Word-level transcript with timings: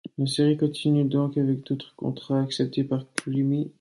La 0.17 0.25
série 0.25 0.57
continue 0.57 1.03
donc 1.05 1.37
avec 1.37 1.63
d'autres 1.63 1.93
contrats 1.95 2.41
acceptés 2.41 2.83
par 2.83 3.05
Creamy. 3.17 3.69